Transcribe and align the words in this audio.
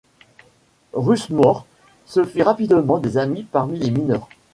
Rushmore 0.93 1.67
se 2.07 2.23
fit 2.23 2.41
rapidement 2.41 2.97
des 2.97 3.19
amis 3.19 3.43
parmi 3.43 3.77
les 3.77 3.91
mineurs. 3.91 4.27